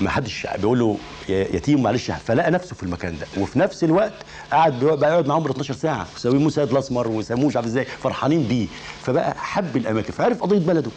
ما 0.00 0.10
حدش 0.10 0.46
بيقول 0.58 0.78
له 0.78 0.98
يتيم 1.28 1.82
معلش 1.82 2.10
فلقى 2.10 2.50
نفسه 2.50 2.74
في 2.74 2.82
المكان 2.82 3.18
ده 3.18 3.26
وفي 3.42 3.58
نفس 3.58 3.84
الوقت 3.84 4.12
قعد 4.52 4.84
بقى 4.84 5.10
يقعد 5.10 5.24
بال 5.24 5.50
12 5.50 5.74
ساعة 5.74 6.06
وسموه 6.16 6.50
سيد 6.50 6.70
الأسمر 6.72 7.08
وسموه 7.08 7.46
مش 7.46 7.56
عارف 7.56 7.66
إزاي 7.66 7.84
فرحانين 7.84 8.42
بيه. 8.42 8.66
فبقى 9.02 9.34
حب 9.38 9.76
الأماكن 9.76 10.12
فعرف 10.12 10.42
قضية 10.42 10.58
بلده 10.58 10.90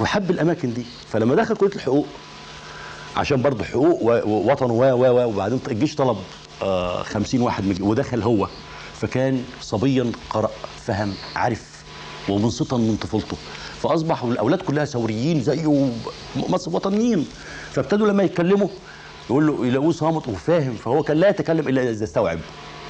وحب 0.00 0.30
الأماكن 0.30 0.74
دي. 0.74 0.82
فلما 1.12 1.34
دخل 1.34 1.56
كلية 1.56 1.72
الحقوق 1.74 2.06
عشان 3.16 3.42
برضه 3.42 3.64
حقوق 3.64 4.02
ووطن 4.02 4.70
و 4.70 4.82
و 4.84 5.04
و 5.06 5.28
وبعدين 5.28 5.60
الجيش 5.70 5.94
طلب 5.94 6.16
آه 6.62 7.02
50 7.02 7.40
واحد 7.40 7.64
من 7.64 7.76
ودخل 7.82 8.22
هو. 8.22 8.48
فكان 9.00 9.44
صبيا 9.60 10.12
قرأ 10.30 10.50
فهم 10.86 11.14
عرف 11.36 11.62
ومنصتا 12.28 12.76
من 12.76 12.96
طفولته. 12.96 13.36
فاصبح 13.82 14.22
الأولاد 14.24 14.62
كلها 14.62 14.84
ثوريين 14.84 15.42
زيه 15.42 15.90
مصر 16.36 16.70
وطنيين. 16.76 17.26
فابتدوا 17.72 18.06
لما 18.08 18.22
يتكلموا 18.22 18.68
يقول 19.30 19.46
له 19.46 19.66
يلاقوه 19.66 19.92
صامت 19.92 20.28
وفاهم 20.28 20.74
فهو 20.74 21.02
كان 21.02 21.16
لا 21.16 21.28
يتكلم 21.28 21.68
إلا 21.68 21.90
إذا 21.90 22.04
استوعب. 22.04 22.38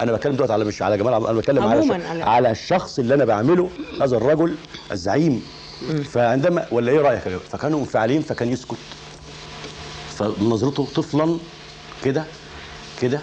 أنا 0.00 0.12
بتكلم 0.12 0.32
دلوقتي 0.34 0.52
على 0.52 0.64
مش 0.64 0.82
على 0.82 0.96
جمال 0.98 1.14
أنا 1.14 1.32
بتكلم 1.32 1.62
على, 1.62 1.82
ش- 1.82 2.24
على- 2.24 2.46
الشخص 2.50 2.98
اللي 2.98 3.14
أنا 3.14 3.24
بعمله 3.24 3.68
هذا 4.02 4.16
الرجل 4.16 4.54
الزعيم. 4.92 5.42
فعندما 6.04 6.66
ولا 6.70 6.92
إيه 6.92 7.00
رأيك؟ 7.00 7.26
يا؟ 7.26 7.38
فكانوا 7.38 7.78
منفعلين 7.78 8.22
فكان 8.22 8.48
يسكت. 8.52 8.76
فنظرته 10.18 10.88
طفلا 10.94 11.36
كده 12.04 12.24
كده. 13.00 13.20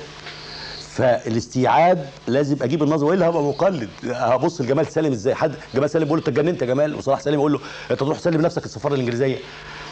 فالاستيعاب 0.95 2.09
لازم 2.27 2.55
أجيب 2.61 2.83
النظره 2.83 3.07
وإلا 3.07 3.29
هبقى 3.29 3.43
مقلد. 3.43 3.89
هبص 4.05 4.61
لجمال 4.61 4.87
سالم 4.87 5.11
إزاي؟ 5.11 5.35
حد 5.35 5.53
جمال 5.75 5.89
سالم 5.89 6.03
بيقول 6.05 6.19
له 6.19 6.27
أنت 6.27 6.37
اتجننت 6.37 6.61
يا 6.61 6.67
جمال. 6.67 6.95
وصلاح 6.95 7.19
سالم 7.19 7.39
يقول 7.39 7.53
له 7.53 7.59
أنت 7.91 7.99
تروح 7.99 8.19
تسلم 8.19 8.41
نفسك 8.41 8.65
السفارة 8.65 8.93
الإنجليزية. 8.93 9.37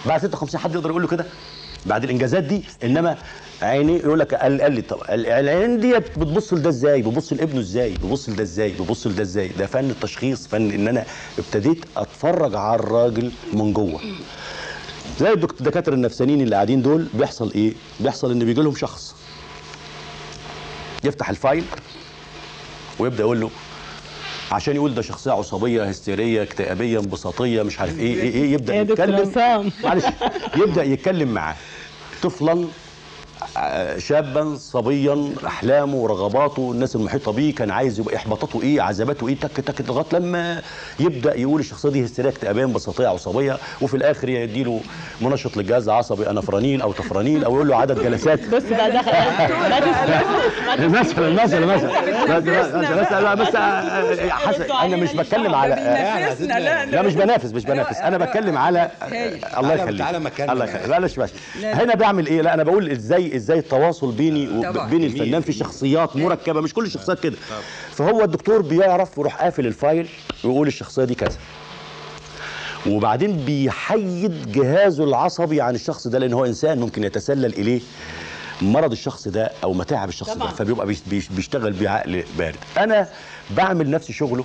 بعد 0.06 0.22
56 0.22 0.60
حد 0.62 0.76
يقدر 0.76 0.90
يقول 0.90 1.02
له 1.02 1.08
كده؟ 1.08 1.26
بعد 1.86 2.04
الإنجازات 2.04 2.44
دي 2.44 2.64
إنما 2.84 3.18
عيني 3.62 3.96
يقول 3.98 4.20
لك 4.20 4.34
قال 4.34 4.72
لي 4.74 4.82
طب 4.82 4.98
ال- 5.10 5.26
العين 5.28 5.80
ديت 5.80 6.20
بتبص 6.20 6.54
لده 6.54 6.70
إزاي؟ 6.70 7.02
بتبص 7.02 7.34
لابنه 7.34 7.60
إزاي؟ 7.60 7.94
بتبص 7.94 8.30
لده 8.30 8.44
إزاي؟ 8.44 8.70
بتبص 8.72 9.08
لده 9.08 9.22
إزاي؟ 9.24 9.48
ده 9.48 9.66
فن 9.66 9.90
التشخيص 9.90 10.48
فن 10.48 10.72
إن 10.72 10.88
أنا 10.88 11.06
ابتديت 11.40 11.86
أتفرج 11.98 12.56
على 12.56 12.76
الراجل 12.80 13.32
من 13.54 13.74
جوه. 13.74 14.00
زي 15.20 15.32
الدك- 15.34 15.60
الدكاترة 15.60 15.94
النفسانيين 15.94 16.42
اللي 16.42 16.56
قاعدين 16.56 16.82
دول 16.82 17.08
بيحصل 17.14 17.52
إيه؟ 17.56 17.74
بيحصل 18.00 18.32
إن 18.32 18.40
بيجي 18.40 18.62
لهم 18.62 18.76
شخص 18.76 19.16
يفتح 21.04 21.30
الفايل 21.30 21.64
ويبدأ 23.00 23.20
يقول 23.24 23.42
له 23.42 23.50
عشان 24.52 24.76
يقول 24.76 24.94
ده 24.96 25.02
شخصية 25.02 25.32
عصبية 25.32 25.84
هستيرية 25.84 26.44
اكتئابية 26.44 27.00
انبساطية 27.00 27.64
مش 27.64 27.80
عارف 27.80 28.00
إيه 28.00 28.14
إيه, 28.22 28.32
إيه 28.34 28.54
يبدأ 28.54 28.76
يتكلم. 28.92 29.16
معلش 29.84 30.06
يبدأ 30.58 30.84
يتكلم 30.84 31.30
معاه 31.34 31.56
طفلا 32.24 32.66
شابا 33.98 34.56
صبيا 34.60 35.30
أحلامه 35.48 35.96
ورغباته 35.96 36.72
الناس 36.72 36.96
المحيطة 36.96 37.32
بيه 37.32 37.56
كان 37.56 37.72
عايز 37.72 38.00
يبقى 38.00 38.16
إحباطاته 38.16 38.62
إيه 38.62 38.82
عذاباته 38.82 39.28
إيه 39.28 39.36
تك 39.36 39.52
تك 39.62 39.90
لغاية 39.90 40.06
لما 40.14 40.62
يبدأ 41.00 41.38
يقول 41.40 41.60
الشخصية 41.60 41.90
دي 41.90 42.06
هستيريه 42.06 42.30
اكتئابيه 42.30 42.64
انبساطيه 42.64 43.08
عصبيه 43.08 43.58
وفي 43.82 43.98
الآخر 43.98 44.30
يديله 44.30 44.82
منشط 45.22 45.58
للجهاز 45.58 45.90
العصبي 45.90 46.30
انافرانيل 46.30 46.82
أو 46.82 46.92
تفرانيل 46.92 47.44
أو 47.46 47.56
يقول 47.56 47.68
له 47.68 47.76
عدد 47.76 48.04
جلسات. 48.04 48.40
بص 48.50 48.64
بقى 48.70 48.92
دخل. 48.92 49.12
مثلا 50.90 51.44
مثلا 51.44 51.66
مثلا 51.66 52.06
مثلا. 52.86 53.34
بس 53.34 53.56
حسن. 54.32 54.64
أنا 54.72 54.96
مش 54.96 55.14
بتكلم 55.14 55.56
على 55.56 55.76
لا، 56.92 57.02
مش 57.02 57.14
بنافس 57.16 57.52
مش 57.54 57.64
بنافس. 57.66 57.98
أنا 57.98 58.18
بتكلم 58.18 58.58
على 58.58 58.92
الله 59.58 59.74
يخليك. 59.74 60.02
الله 60.50 60.66
يخليك. 60.66 60.86
لا 60.86 60.90
لا 60.90 61.00
مش 61.00 61.18
ماشي 61.18 61.34
هنا 61.64 61.96
بعمل 61.96 62.28
إيه؟ 62.28 62.42
لا 62.42 62.54
أنا 62.54 62.64
بقول 62.64 62.92
إزاي 62.92 63.36
إزاي 63.48 63.60
التواصل 63.60 64.12
بيني. 64.12 64.48
وبين 64.88 65.04
الفنان 65.04 65.42
في 65.42 65.54
شخصيات 65.54 66.16
مركبة 66.16 66.62
مش 66.62 66.74
كل 66.74 66.86
الشخصيات 66.86 67.20
كده. 67.20 67.36
فهو 67.92 68.24
الدكتور 68.24 68.62
بيعرف 68.62 69.18
يروح 69.18 69.42
قافل 69.42 69.68
الفايل 69.68 70.08
ويقول 70.44 70.68
الشخصية 70.68 71.04
دي 71.04 71.16
كذا. 71.16 71.38
وبعدين 72.88 73.38
بيحيد 73.38 74.52
جهازه 74.52 75.04
العصبي 75.04 75.62
عن 75.62 75.76
الشخص 75.76 76.08
ده 76.08 76.20
لأن 76.20 76.34
هو 76.34 76.46
إنسان 76.46 76.80
ممكن 76.80 77.04
يتسلل 77.04 77.46
إليه 77.54 77.82
مرض 78.62 78.92
الشخص 78.92 79.28
ده 79.28 79.52
أو 79.64 79.74
متاعب 79.74 80.10
الشخص 80.10 80.30
طبعاً. 80.30 80.50
ده 80.50 80.56
فبيبقى 80.56 80.86
بيش- 80.88 81.02
بيش- 81.08 81.28
بيشتغل 81.30 81.74
بعقل 81.74 82.24
بارد. 82.38 82.56
أنا 82.78 83.08
بعمل 83.58 83.90
نفس 83.90 84.12
شغله 84.12 84.44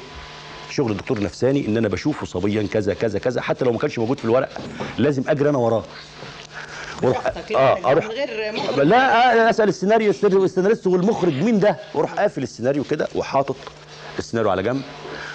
شغل 0.70 0.92
الدكتور 0.92 1.16
النفساني 1.18 1.66
إن 1.66 1.76
أنا 1.76 1.88
بشوفه 1.88 2.26
صبيا 2.26 2.66
كذا 2.72 2.94
كذا 2.94 3.18
كذا 3.18 3.40
حتى 3.40 3.64
لو 3.64 3.72
ما 3.72 3.78
كانش 3.78 3.98
موجود 3.98 4.18
في 4.18 4.24
الورق 4.24 4.48
لازم 4.98 5.22
أجري 5.28 5.48
أنا 5.48 5.58
وراه. 5.58 5.84
وأروح 7.02 7.22
آه 7.56 7.90
أروح 7.90 8.06
لا 8.76 9.46
آه، 9.46 9.50
أسأل 9.50 9.68
السيناريو 9.68 10.10
السيناريست 10.10 10.86
والمخرج 10.86 11.32
مين 11.42 11.60
ده؟ 11.60 11.76
وأروح 11.94 12.12
قافل 12.12 12.42
السيناريو 12.42 12.84
كده 12.84 13.08
وحاطط 13.14 13.56
السيناريو 14.18 14.50
على 14.50 14.62
جنب 14.62 14.82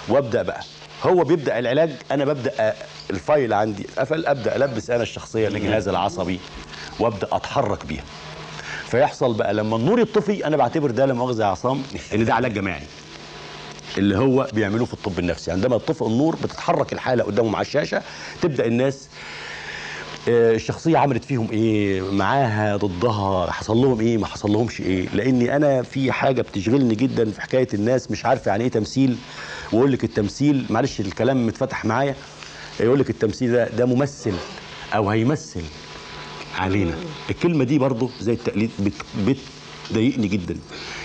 وأبدأ 0.08 0.42
بقى. 0.42 0.60
هو 1.02 1.24
بيبدأ 1.24 1.58
العلاج 1.58 1.90
أنا 2.10 2.24
ببدأ 2.24 2.52
آه، 2.60 2.74
الفايل 3.10 3.52
عندي 3.52 3.86
قفل 3.98 4.26
أبدأ 4.26 4.56
ألبس 4.56 4.90
أنا 4.90 5.02
الشخصية 5.02 5.48
لجهاز 5.48 5.88
العصبي 5.88 6.40
وأبدأ 7.00 7.28
أتحرك 7.32 7.86
بيها 7.86 8.04
فيحصل 8.86 9.34
بقى 9.34 9.54
لما 9.54 9.76
النور 9.76 10.00
يطفي 10.00 10.46
أنا 10.46 10.56
بعتبر 10.56 10.90
ده 10.90 11.06
لا 11.06 11.14
مؤاخذة 11.14 11.42
يا 11.42 11.46
عصام 11.48 11.82
إن 12.14 12.24
ده 12.24 12.34
علاج 12.34 12.54
جماعي. 12.54 12.82
اللي 13.98 14.18
هو 14.18 14.48
بيعملوه 14.52 14.86
في 14.86 14.94
الطب 14.94 15.18
النفسي. 15.18 15.50
عندما 15.50 15.76
يطفئ 15.76 16.06
النور 16.06 16.36
بتتحرك 16.36 16.92
الحالة 16.92 17.24
قدامهم 17.24 17.56
على 17.56 17.62
الشاشة 17.66 18.02
تبدأ 18.42 18.66
الناس 18.66 19.08
الشخصية 20.28 20.98
عملت 20.98 21.24
فيهم 21.24 21.50
إيه؟ 21.50 22.10
معاها 22.10 22.76
ضدها 22.76 23.50
حصل 23.52 23.76
لهم 23.76 24.00
إيه؟ 24.00 24.18
ما 24.18 24.26
حصل 24.26 24.50
لهمش 24.52 24.80
إيه؟ 24.80 25.08
لأني 25.08 25.56
أنا 25.56 25.82
في 25.82 26.12
حاجة 26.12 26.42
بتشغلني 26.42 26.94
جدا 26.94 27.30
في 27.30 27.40
حكاية 27.40 27.68
الناس 27.74 28.10
مش 28.10 28.24
عارفه 28.26 28.48
يعني 28.50 28.64
إيه 28.64 28.70
تمثيل. 28.70 29.16
ويقول 29.72 29.92
لك 29.92 30.04
التمثيل 30.04 30.64
معلش 30.70 31.00
الكلام 31.00 31.46
متفتح 31.46 31.84
معايا. 31.84 32.14
يقول 32.80 33.00
لك 33.00 33.10
التمثيل 33.10 33.52
ده 33.52 33.68
ده 33.68 33.86
ممثل 33.86 34.32
أو 34.94 35.10
هيمثل 35.10 35.62
علينا. 36.58 36.94
الكلمة 37.30 37.64
دي 37.64 37.78
برضو 37.78 38.10
زي 38.20 38.32
التقليد 38.32 38.70
بت 38.78 38.92
بت 39.26 39.36
ضايقني 39.92 40.28
جدا. 40.28 40.56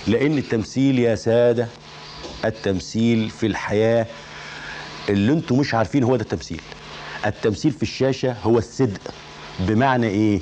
لأن 0.06 0.38
التمثيل 0.38 0.98
يا 0.98 1.14
سادة 1.14 1.68
التمثيل 2.44 3.30
في 3.30 3.46
الحياة 3.46 4.06
اللي 5.08 5.32
أنتم 5.32 5.58
مش 5.58 5.74
عارفين 5.74 6.02
هو 6.04 6.16
ده 6.16 6.22
التمثيل. 6.22 6.60
التمثيل 7.26 7.70
في 7.72 7.82
الشاشة 7.82 8.36
هو 8.42 8.58
الصدق. 8.58 9.00
بمعنى 9.60 10.06
إيه؟ 10.06 10.40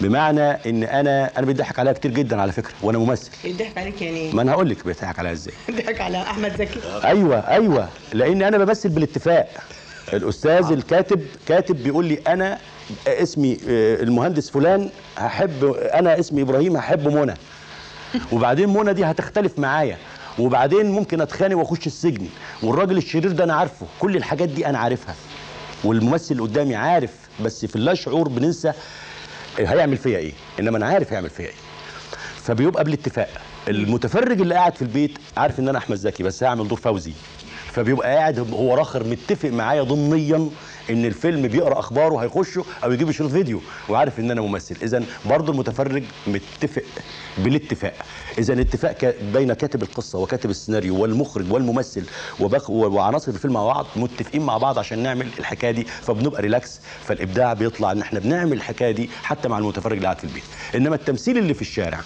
بمعنى 0.00 0.40
إن 0.50 0.84
أنا 0.84 1.30
أنا 1.38 1.46
بيضحك 1.46 1.78
عليا 1.78 1.92
كتير 1.92 2.10
جدا 2.10 2.40
على 2.40 2.52
فكرة 2.52 2.72
وأنا 2.82 2.98
ممثل. 2.98 3.30
يضحك 3.44 3.78
عليك 3.78 4.02
يعني 4.02 4.16
إيه؟ 4.16 4.32
ما 4.32 4.42
أنا 4.42 4.52
هقول 4.52 4.68
لك 4.70 4.86
بيضحك 4.86 5.18
عليا 5.18 5.32
إزاي. 5.32 5.54
يضحك 5.68 6.00
على 6.00 6.22
أحمد 6.22 6.52
زكي. 6.58 6.80
أيوه 7.04 7.38
أيوه. 7.38 7.88
لأن 8.12 8.42
أنا 8.42 8.58
بمثل 8.58 8.88
بالاتفاق. 8.88 9.48
الأستاذ 10.12 10.72
الكاتب 10.72 11.26
كاتب 11.48 11.82
بيقول 11.82 12.04
لي 12.04 12.18
أنا 12.26 12.58
اسمي 13.06 13.52
آه، 13.68 14.02
المهندس 14.02 14.50
فلان 14.50 14.90
هحب 15.18 15.64
أنا 15.94 16.20
اسمي 16.20 16.42
إبراهيم 16.42 16.76
هحب 16.76 17.08
منى. 17.08 17.34
وبعدين 18.32 18.68
منى 18.68 18.92
دي 18.92 19.04
هتختلف 19.04 19.58
معايا. 19.58 19.96
وبعدين 20.38 20.90
ممكن 20.90 21.20
أتخانق 21.20 21.56
وأخش 21.56 21.86
السجن. 21.86 22.26
والراجل 22.62 22.96
الشرير 22.96 23.32
ده 23.32 23.44
أنا 23.44 23.54
عارفه. 23.54 23.86
كل 23.98 24.16
الحاجات 24.16 24.48
دي 24.48 24.66
أنا 24.66 24.78
عارفها. 24.78 25.14
والممثل 25.84 26.32
اللي 26.34 26.42
قدامي 26.42 26.74
عارف 26.74 27.10
بس 27.44 27.66
في 27.66 27.76
اللا 27.76 27.94
شعور 27.94 28.28
بننسى 28.28 28.72
هيعمل 29.58 29.96
فيا 29.96 30.18
إيه. 30.18 30.32
إنما 30.60 30.76
أنا 30.78 30.86
عارف 30.86 31.12
هيعمل 31.12 31.30
فيا 31.30 31.46
إيه. 31.46 31.52
فبيبقى 32.42 32.84
بالاتفاق 32.84 33.28
المتفرج 33.68 34.40
اللي 34.40 34.54
قاعد 34.54 34.74
في 34.74 34.82
البيت 34.82 35.18
عارف 35.36 35.60
إن 35.60 35.68
أنا 35.68 35.78
أحمد 35.78 35.96
زكي 35.96 36.22
بس 36.22 36.44
هعمل 36.44 36.68
دور 36.68 36.78
فوزي. 36.78 37.12
فبيبقى 37.72 38.14
قاعد 38.16 38.38
هو 38.38 38.74
راخر 38.74 39.04
متفق 39.04 39.48
معايا 39.48 39.82
ضمنيا 39.82 40.50
إن 40.90 41.04
الفيلم 41.04 41.48
بيقرأ 41.48 41.78
أخباره 41.78 42.16
هيخشه 42.16 42.64
أو 42.84 42.92
يجيب 42.92 43.10
شريط 43.10 43.30
فيديو. 43.30 43.60
وعارف 43.88 44.20
إن 44.20 44.30
أنا 44.30 44.40
ممثل. 44.40 44.76
اذا 44.82 45.02
برضه 45.26 45.52
المتفرج 45.52 46.02
متفق 46.26 46.82
بالاتفاق. 47.38 47.94
اذا 48.38 48.52
الاتفاق 48.54 49.14
بين 49.32 49.52
كاتب 49.52 49.82
القصة 49.82 50.18
وكاتب 50.18 50.50
السيناريو 50.50 50.96
والمخرج 51.02 51.52
والممثل 51.52 52.04
وعناصر 52.68 53.32
الفيلم 53.32 53.54
مع 53.54 53.64
بعض 53.66 53.86
متفقين 53.96 54.42
مع 54.42 54.58
بعض 54.58 54.78
عشان 54.78 54.98
نعمل 54.98 55.28
الحكاية 55.38 55.70
دي. 55.70 55.84
فبنبقى 55.84 56.42
ريلاكس 56.42 56.80
فالإبداع 57.04 57.52
بيطلع 57.52 57.92
إن 57.92 58.00
إحنا 58.00 58.20
بنعمل 58.20 58.52
الحكاية 58.52 58.92
دي 58.92 59.10
حتى 59.22 59.48
مع 59.48 59.58
المتفرج 59.58 59.92
اللي 59.92 60.04
قاعد 60.04 60.18
في 60.18 60.24
البيت. 60.24 60.44
إنما 60.74 60.94
التمثيل 60.94 61.38
اللي 61.38 61.54
في 61.54 61.62
الشارع 61.62 62.00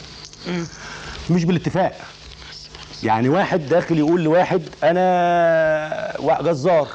مش 1.31 1.45
بالاتفاق. 1.45 1.93
يعني 3.03 3.29
واحد 3.29 3.69
داخل 3.69 3.99
يقول 3.99 4.25
لواحد 4.25 4.63
أنا 4.83 6.41
جزار. 6.43 6.89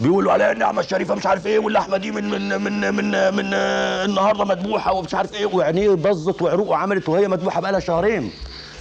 بيقول 0.00 0.24
له 0.24 0.32
عليها 0.32 0.52
النعمة 0.52 0.80
الشريفة 0.80 1.14
مش 1.14 1.26
عارف 1.26 1.46
إيه 1.46 1.58
واللحمة 1.58 1.96
دي 1.96 2.10
من 2.10 2.30
من 2.30 2.62
من 2.62 2.94
من 2.94 3.34
من 3.34 3.54
النهارده 3.54 4.44
مذبوحة 4.44 4.92
ومش 4.92 5.14
عارف 5.14 5.34
إيه 5.34 5.46
وعينيه 5.46 5.88
باظت 5.90 6.42
وعروقه 6.42 6.76
عملت 6.76 7.08
وهي 7.08 7.28
مذبوحة 7.28 7.60
بقالها 7.60 7.80
شهرين 7.80 8.32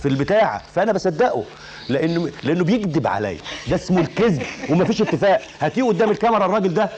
في 0.01 0.07
البتاع. 0.07 0.62
فأنا 0.75 0.91
بصدقه 0.91 1.43
لأنه 1.89 2.31
لأنه 2.43 2.63
بيكذب 2.63 3.07
عليا. 3.07 3.38
ده 3.67 3.75
اسمه 3.75 4.01
الكذب 4.01 4.41
ومفيش 4.69 5.01
اتفاق. 5.01 5.41
هاتيه 5.62 5.84
قدام 5.84 6.12
الكاميرا 6.12 6.45
الراجل 6.45 6.74
ده 6.74 6.89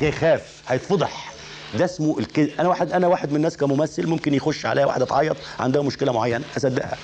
هيخاف 0.00 0.62
هيتفضح. 0.68 1.32
ده 1.78 1.84
اسمه 1.84 2.18
الكذب. 2.18 2.50
أنا 2.60 2.68
واحد 2.68 2.92
أنا 2.92 3.06
واحد 3.06 3.30
من 3.30 3.36
الناس 3.36 3.56
كممثل 3.56 4.06
ممكن 4.06 4.34
يخش 4.34 4.66
عليا 4.66 4.86
واحدة 4.86 5.04
تعيط 5.06 5.36
عندها 5.60 5.82
مشكلة 5.82 6.12
معينة 6.12 6.44
أصدقها. 6.56 6.96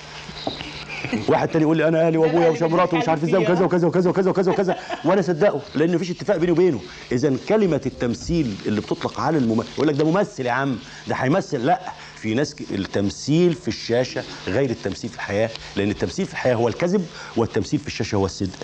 واحد 1.28 1.48
تاني 1.48 1.62
يقول 1.64 1.76
لي 1.76 1.88
أنا 1.88 2.06
أهلي 2.06 2.18
وأبويا 2.18 2.48
ومش 2.48 2.62
مراتي 2.62 2.96
ومش 2.96 3.08
عارف 3.08 3.24
إزاي 3.24 3.42
وكذا 3.42 3.64
وكذا 3.64 3.86
وكذا 3.86 4.10
وكذا 4.10 4.30
وكذا 4.30 4.52
وكذا. 4.52 4.76
وأنا 5.04 5.20
أصدقه 5.20 5.60
لأن 5.74 5.94
مفيش 5.94 6.10
اتفاق 6.10 6.36
بيني 6.36 6.52
وبينه. 6.52 6.80
إذا 7.12 7.36
كلمة 7.48 7.80
التمثيل 7.86 8.54
اللي 8.66 8.80
بتطلق 8.80 9.20
على 9.20 9.38
الممثل 9.38 9.68
يقول 9.74 9.88
لك 9.88 9.94
ده 9.94 10.04
ممثل 10.04 10.46
يا 10.46 10.52
عم 10.52 10.78
ده 11.08 11.14
هيمثل. 11.14 11.66
لا 11.66 11.80
في 12.16 12.34
ناس 12.34 12.56
التمثيل 12.70 13.54
في 13.54 13.68
الشاشة 13.68 14.22
غير 14.46 14.70
التمثيل 14.70 15.10
في 15.10 15.16
الحياة 15.16 15.50
لأن 15.76 15.90
التمثيل 15.90 16.26
في 16.26 16.32
الحياة 16.32 16.54
هو 16.54 16.68
الكذب 16.68 17.06
والتمثيل 17.36 17.80
في 17.80 17.86
الشاشة 17.86 18.16
هو 18.16 18.24
الصدق. 18.26 18.58